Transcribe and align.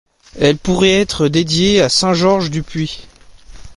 Elle 0.39 0.57
pourrait 0.57 0.99
être 1.01 1.27
dédiée 1.27 1.79
à 1.79 1.87
Saint 1.87 2.15
Georges 2.15 2.49
du 2.49 2.63
Puy. 2.63 3.05